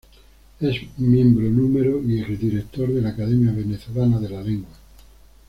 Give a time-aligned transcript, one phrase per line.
[0.59, 4.75] Es miembro Número y ex director de la Academia Venezolana de la Lengua.